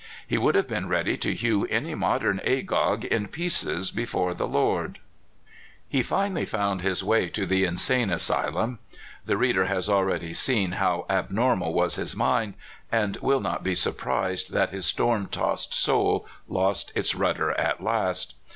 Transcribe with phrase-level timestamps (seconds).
[0.25, 4.97] He would have been ready to hew any modern Agag in pieces before the Lord.
[5.91, 6.07] BUFFALO JONES.
[6.07, 8.79] 225 He finally found his way to the Insane Asylum.
[9.27, 12.55] The reader has already seen how abnormal was his mind,
[12.91, 18.33] and will not be surprised that his storm tossed soul lost its rudder at last.